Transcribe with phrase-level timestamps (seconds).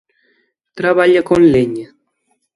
[0.77, 1.87] Traballa con leña?